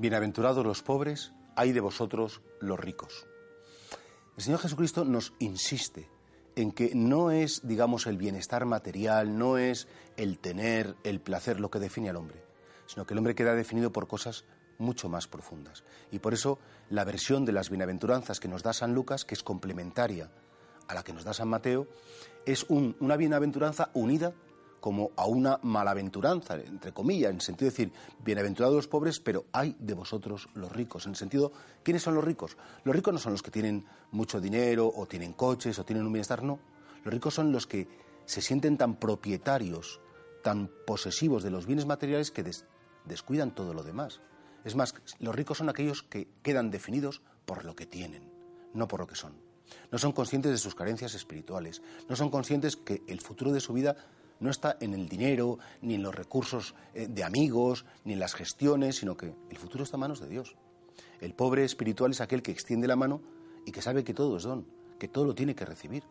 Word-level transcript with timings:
Bienaventurados 0.00 0.64
los 0.64 0.82
pobres, 0.82 1.34
hay 1.56 1.72
de 1.72 1.80
vosotros 1.80 2.40
los 2.58 2.80
ricos. 2.80 3.26
El 4.34 4.42
Señor 4.42 4.60
Jesucristo 4.60 5.04
nos 5.04 5.34
insiste 5.40 6.08
en 6.56 6.72
que 6.72 6.92
no 6.94 7.30
es, 7.30 7.68
digamos, 7.68 8.06
el 8.06 8.16
bienestar 8.16 8.64
material, 8.64 9.36
no 9.36 9.58
es 9.58 9.88
el 10.16 10.38
tener, 10.38 10.96
el 11.04 11.20
placer 11.20 11.60
lo 11.60 11.70
que 11.70 11.80
define 11.80 12.08
al 12.08 12.16
hombre, 12.16 12.42
sino 12.86 13.04
que 13.04 13.12
el 13.12 13.18
hombre 13.18 13.34
queda 13.34 13.54
definido 13.54 13.92
por 13.92 14.08
cosas 14.08 14.46
mucho 14.78 15.10
más 15.10 15.28
profundas. 15.28 15.84
Y 16.10 16.20
por 16.20 16.32
eso 16.32 16.58
la 16.88 17.04
versión 17.04 17.44
de 17.44 17.52
las 17.52 17.68
bienaventuranzas 17.68 18.40
que 18.40 18.48
nos 18.48 18.62
da 18.62 18.72
San 18.72 18.94
Lucas, 18.94 19.26
que 19.26 19.34
es 19.34 19.42
complementaria 19.42 20.30
a 20.88 20.94
la 20.94 21.02
que 21.02 21.12
nos 21.12 21.24
da 21.24 21.34
San 21.34 21.48
Mateo, 21.48 21.86
es 22.46 22.64
una 22.70 23.18
bienaventuranza 23.18 23.90
unida 23.92 24.32
como 24.80 25.10
a 25.16 25.26
una 25.26 25.58
malaventuranza, 25.62 26.54
entre 26.56 26.92
comillas, 26.92 27.30
en 27.30 27.36
el 27.36 27.42
sentido 27.42 27.70
de 27.70 27.76
decir, 27.76 27.92
bienaventurados 28.24 28.76
los 28.76 28.88
pobres, 28.88 29.20
pero 29.20 29.44
hay 29.52 29.76
de 29.78 29.94
vosotros 29.94 30.48
los 30.54 30.72
ricos. 30.72 31.06
En 31.06 31.10
el 31.10 31.16
sentido, 31.16 31.52
¿quiénes 31.82 32.02
son 32.02 32.14
los 32.14 32.24
ricos? 32.24 32.56
Los 32.84 32.94
ricos 32.96 33.12
no 33.12 33.20
son 33.20 33.32
los 33.32 33.42
que 33.42 33.50
tienen 33.50 33.84
mucho 34.10 34.40
dinero 34.40 34.90
o 34.94 35.06
tienen 35.06 35.32
coches 35.34 35.78
o 35.78 35.84
tienen 35.84 36.06
un 36.06 36.12
bienestar, 36.12 36.42
no. 36.42 36.58
Los 37.04 37.12
ricos 37.12 37.34
son 37.34 37.52
los 37.52 37.66
que 37.66 37.88
se 38.24 38.42
sienten 38.42 38.76
tan 38.76 38.96
propietarios, 38.96 40.00
tan 40.42 40.70
posesivos 40.86 41.42
de 41.42 41.50
los 41.50 41.66
bienes 41.66 41.86
materiales 41.86 42.30
que 42.30 42.44
descuidan 43.04 43.54
todo 43.54 43.74
lo 43.74 43.82
demás. 43.82 44.20
Es 44.64 44.74
más, 44.74 44.94
los 45.18 45.34
ricos 45.34 45.58
son 45.58 45.68
aquellos 45.68 46.02
que 46.02 46.28
quedan 46.42 46.70
definidos 46.70 47.22
por 47.46 47.64
lo 47.64 47.74
que 47.74 47.86
tienen, 47.86 48.30
no 48.74 48.88
por 48.88 49.00
lo 49.00 49.06
que 49.06 49.14
son. 49.14 49.34
No 49.90 49.98
son 49.98 50.12
conscientes 50.12 50.52
de 50.52 50.58
sus 50.58 50.74
carencias 50.74 51.14
espirituales, 51.14 51.82
no 52.08 52.16
son 52.16 52.30
conscientes 52.30 52.76
que 52.76 53.02
el 53.06 53.20
futuro 53.20 53.52
de 53.52 53.60
su 53.60 53.72
vida 53.72 53.96
no 54.40 54.50
está 54.50 54.76
en 54.80 54.94
el 54.94 55.08
dinero, 55.08 55.58
ni 55.82 55.94
en 55.94 56.02
los 56.02 56.14
recursos 56.14 56.74
eh, 56.94 57.06
de 57.08 57.24
amigos, 57.24 57.84
ni 58.04 58.14
en 58.14 58.20
las 58.20 58.34
gestiones, 58.34 58.96
sino 58.96 59.16
que 59.16 59.32
el 59.50 59.56
futuro 59.56 59.84
está 59.84 59.96
en 59.96 60.00
manos 60.00 60.20
de 60.20 60.28
Dios. 60.28 60.56
El 61.20 61.34
pobre 61.34 61.64
espiritual 61.64 62.10
es 62.10 62.20
aquel 62.20 62.42
que 62.42 62.50
extiende 62.50 62.88
la 62.88 62.96
mano 62.96 63.20
y 63.66 63.72
que 63.72 63.82
sabe 63.82 64.04
que 64.04 64.14
todo 64.14 64.38
es 64.38 64.42
don, 64.42 64.66
que 64.98 65.08
todo 65.08 65.24
lo 65.24 65.34
tiene 65.34 65.54
que 65.54 65.64
recibir. 65.64 66.02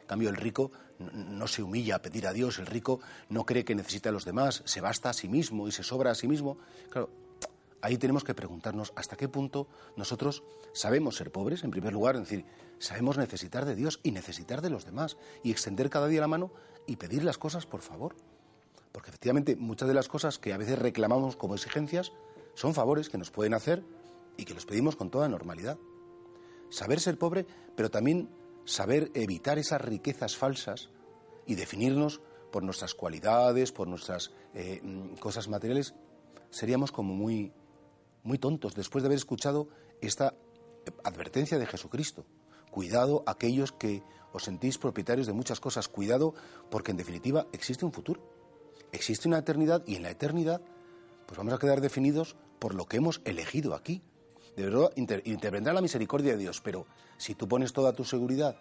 En 0.00 0.06
cambio, 0.06 0.30
el 0.30 0.36
rico 0.36 0.70
no 0.98 1.46
se 1.46 1.62
humilla 1.62 1.96
a 1.96 2.02
pedir 2.02 2.26
a 2.26 2.32
Dios, 2.32 2.58
el 2.58 2.66
rico 2.66 3.00
no 3.28 3.44
cree 3.44 3.64
que 3.64 3.74
necesita 3.74 4.10
a 4.10 4.12
los 4.12 4.24
demás, 4.24 4.62
se 4.64 4.80
basta 4.80 5.10
a 5.10 5.12
sí 5.12 5.28
mismo 5.28 5.68
y 5.68 5.72
se 5.72 5.82
sobra 5.82 6.12
a 6.12 6.14
sí 6.14 6.28
mismo. 6.28 6.58
Claro, 6.90 7.10
ahí 7.82 7.98
tenemos 7.98 8.24
que 8.24 8.34
preguntarnos 8.34 8.92
hasta 8.96 9.16
qué 9.16 9.28
punto 9.28 9.66
nosotros 9.96 10.42
sabemos 10.72 11.16
ser 11.16 11.30
pobres, 11.30 11.64
en 11.64 11.70
primer 11.70 11.92
lugar, 11.92 12.14
es 12.14 12.22
decir, 12.22 12.46
sabemos 12.78 13.18
necesitar 13.18 13.64
de 13.66 13.74
Dios 13.74 14.00
y 14.02 14.12
necesitar 14.12 14.62
de 14.62 14.70
los 14.70 14.86
demás 14.86 15.16
y 15.42 15.50
extender 15.50 15.90
cada 15.90 16.06
día 16.06 16.20
la 16.20 16.28
mano 16.28 16.50
y 16.86 16.96
pedir 16.96 17.24
las 17.24 17.38
cosas 17.38 17.66
por 17.66 17.82
favor. 17.82 18.14
Porque 18.92 19.10
efectivamente 19.10 19.56
muchas 19.56 19.88
de 19.88 19.94
las 19.94 20.08
cosas 20.08 20.38
que 20.38 20.52
a 20.52 20.58
veces 20.58 20.78
reclamamos 20.78 21.36
como 21.36 21.54
exigencias 21.54 22.12
son 22.54 22.74
favores 22.74 23.08
que 23.08 23.18
nos 23.18 23.30
pueden 23.30 23.54
hacer 23.54 23.82
y 24.36 24.44
que 24.44 24.54
los 24.54 24.66
pedimos 24.66 24.96
con 24.96 25.10
toda 25.10 25.28
normalidad. 25.28 25.78
Saber 26.70 27.00
ser 27.00 27.18
pobre, 27.18 27.46
pero 27.76 27.90
también 27.90 28.30
saber 28.64 29.10
evitar 29.14 29.58
esas 29.58 29.80
riquezas 29.80 30.36
falsas 30.36 30.90
y 31.46 31.54
definirnos 31.54 32.20
por 32.50 32.62
nuestras 32.62 32.94
cualidades, 32.94 33.72
por 33.72 33.88
nuestras 33.88 34.30
eh, 34.54 34.80
mm, 34.82 35.14
cosas 35.16 35.48
materiales, 35.48 35.94
seríamos 36.50 36.92
como 36.92 37.14
muy, 37.14 37.52
muy 38.22 38.38
tontos 38.38 38.74
después 38.74 39.02
de 39.02 39.08
haber 39.08 39.18
escuchado 39.18 39.68
esta 40.00 40.34
advertencia 41.04 41.58
de 41.58 41.66
Jesucristo. 41.66 42.24
Cuidado 42.70 43.22
aquellos 43.26 43.72
que 43.72 44.02
os 44.32 44.44
sentís 44.44 44.78
propietarios 44.78 45.26
de 45.26 45.32
muchas 45.32 45.60
cosas. 45.60 45.88
Cuidado 45.88 46.34
porque 46.70 46.90
en 46.90 46.96
definitiva 46.96 47.46
existe 47.52 47.84
un 47.84 47.92
futuro, 47.92 48.20
existe 48.92 49.28
una 49.28 49.38
eternidad 49.38 49.82
y 49.86 49.96
en 49.96 50.02
la 50.02 50.10
eternidad 50.10 50.60
pues 51.26 51.38
vamos 51.38 51.54
a 51.54 51.58
quedar 51.58 51.80
definidos 51.80 52.36
por 52.58 52.74
lo 52.74 52.86
que 52.86 52.96
hemos 52.98 53.20
elegido 53.24 53.74
aquí. 53.74 54.02
De 54.56 54.64
verdad, 54.64 54.90
intervendrá 54.96 55.72
la 55.72 55.80
misericordia 55.80 56.32
de 56.32 56.38
Dios, 56.38 56.60
pero 56.60 56.86
si 57.16 57.34
tú 57.34 57.48
pones 57.48 57.72
toda 57.72 57.94
tu 57.94 58.04
seguridad 58.04 58.56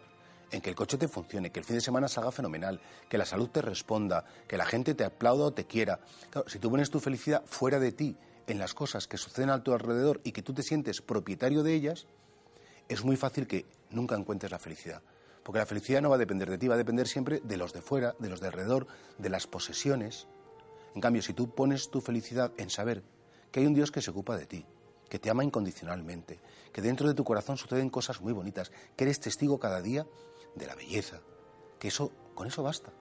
en 0.52 0.62
que 0.62 0.70
el 0.70 0.76
coche 0.76 0.98
te 0.98 1.08
funcione, 1.08 1.52
que 1.52 1.60
el 1.60 1.66
fin 1.66 1.76
de 1.76 1.82
semana 1.82 2.08
salga 2.08 2.32
fenomenal, 2.32 2.80
que 3.10 3.18
la 3.18 3.26
salud 3.26 3.50
te 3.50 3.62
responda, 3.62 4.26
que 4.48 4.58
la 4.58 4.66
gente 4.66 4.96
te 4.96 5.04
aplauda 5.04 5.46
o 5.46 5.54
te 5.54 5.66
quiera, 5.66 6.00
si 6.48 6.60
tú 6.60 6.70
pones 6.70 6.90
tu 6.90 7.00
felicidad 7.00 7.44
fuera 7.46 7.80
de 7.80 7.92
ti, 7.92 8.18
en 8.48 8.60
las 8.60 8.74
cosas 8.74 9.08
que 9.08 9.18
suceden 9.18 9.50
a 9.50 9.64
tu 9.64 9.74
alrededor 9.74 10.22
y 10.24 10.32
que 10.32 10.42
tú 10.42 10.54
te 10.54 10.64
sientes 10.64 11.02
propietario 11.02 11.64
de 11.64 11.74
ellas, 11.74 12.08
es 12.88 13.04
muy 13.04 13.16
fácil 13.16 13.48
que 13.48 13.66
nunca 13.90 14.16
encuentres 14.16 14.52
la 14.52 14.60
felicidad. 14.60 15.02
Porque 15.44 15.60
la 15.60 15.66
felicidad 15.66 16.02
no 16.02 16.10
va 16.10 16.16
a 16.16 16.20
depender 16.20 16.50
de 16.50 16.58
ti, 16.58 16.68
va 16.68 16.76
a 16.76 16.78
depender 16.78 17.08
siempre 17.08 17.42
de 17.44 17.58
los 17.58 17.74
de 17.74 17.82
fuera, 17.82 18.16
de 18.20 18.30
los 18.30 18.42
de 18.42 18.48
alrededor, 18.48 18.88
de 19.18 19.30
las 19.30 19.48
posesiones. 19.48 20.28
En 20.94 21.02
cambio, 21.02 21.22
si 21.22 21.34
tú 21.34 21.50
pones 21.54 21.90
tu 21.90 22.02
felicidad 22.02 22.52
en 22.58 22.70
saber 22.70 23.04
que 23.52 23.60
hay 23.60 23.66
un 23.66 23.74
Dios 23.74 23.92
que 23.92 24.02
se 24.02 24.12
ocupa 24.12 24.38
de 24.38 24.46
ti, 24.46 24.66
que 25.10 25.20
te 25.20 25.30
ama 25.30 25.44
incondicionalmente, 25.44 26.40
que 26.72 26.82
dentro 26.82 27.08
de 27.08 27.14
tu 27.14 27.24
corazón 27.24 27.58
suceden 27.58 27.90
cosas 27.90 28.22
muy 28.22 28.34
bonitas, 28.34 28.72
que 28.96 29.04
eres 29.04 29.20
testigo 29.20 29.60
cada 29.60 29.82
día 29.82 30.06
de 30.56 30.68
la 30.68 30.76
belleza, 30.76 31.22
que 31.80 31.90
eso, 31.90 32.12
con 32.36 32.48
eso 32.48 32.64
basta. 32.64 32.94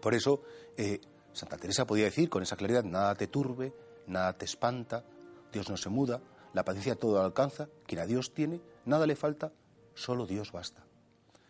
Por 0.00 0.14
eso, 0.14 0.42
eh, 0.76 1.00
Santa 1.32 1.56
Teresa 1.56 1.86
podía 1.86 2.04
decir 2.04 2.28
con 2.28 2.42
esa 2.42 2.56
claridad, 2.56 2.84
nada 2.84 3.14
te 3.14 3.26
turbe, 3.26 3.72
nada 4.06 4.32
te 4.36 4.44
espanta, 4.44 5.04
Dios 5.52 5.68
no 5.68 5.76
se 5.76 5.88
muda, 5.88 6.20
la 6.52 6.64
paciencia 6.64 6.96
todo 6.96 7.22
alcanza, 7.22 7.68
quien 7.86 8.00
a 8.00 8.06
Dios 8.06 8.34
tiene, 8.34 8.60
nada 8.84 9.06
le 9.06 9.16
falta, 9.16 9.52
solo 9.94 10.26
Dios 10.26 10.52
basta. 10.52 10.84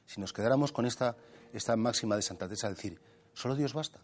Si 0.07 0.21
nos 0.21 0.33
quedáramos 0.33 0.73
con 0.73 0.87
esta, 0.87 1.17
esta 1.53 1.77
máxima 1.77 2.17
de 2.17 2.23
Santa 2.23 2.47
Teresa, 2.47 2.69
decir, 2.69 3.01
solo 3.33 3.55
Dios 3.55 3.75
basta, 3.75 4.01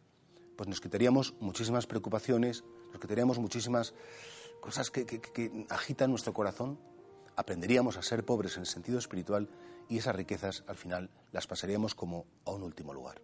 pues 0.56 0.68
nos 0.68 0.80
quitaríamos 0.80 1.34
muchísimas 1.40 1.86
preocupaciones, 1.86 2.64
nos 2.92 3.00
quitaríamos 3.00 3.38
muchísimas 3.38 3.94
cosas 4.60 4.90
que, 4.90 5.04
que 5.04 5.66
agitan 5.68 6.10
nuestro 6.10 6.32
corazón, 6.32 6.78
aprenderíamos 7.36 7.96
a 7.96 8.02
ser 8.02 8.24
pobres 8.24 8.54
en 8.56 8.60
el 8.60 8.66
sentido 8.66 8.98
espiritual 8.98 9.48
y 9.88 9.98
esas 9.98 10.16
riquezas 10.16 10.64
al 10.66 10.76
final 10.76 11.10
las 11.32 11.46
pasaríamos 11.46 11.94
como 11.94 12.24
a 12.44 12.52
un 12.52 12.62
último 12.62 12.94
lugar. 12.94 13.20